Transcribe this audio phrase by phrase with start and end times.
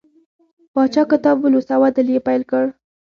[0.73, 2.65] پاچا کتاب ولوست او عدل یې پیل کړ.